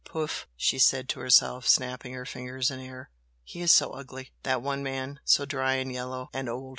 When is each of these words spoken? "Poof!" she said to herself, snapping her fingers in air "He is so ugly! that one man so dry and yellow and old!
"Poof!" 0.03 0.47
she 0.57 0.79
said 0.79 1.07
to 1.09 1.19
herself, 1.19 1.67
snapping 1.67 2.13
her 2.13 2.25
fingers 2.25 2.71
in 2.71 2.79
air 2.79 3.11
"He 3.43 3.61
is 3.61 3.71
so 3.71 3.91
ugly! 3.91 4.31
that 4.41 4.59
one 4.59 4.81
man 4.81 5.19
so 5.23 5.45
dry 5.45 5.75
and 5.75 5.91
yellow 5.91 6.31
and 6.33 6.49
old! 6.49 6.69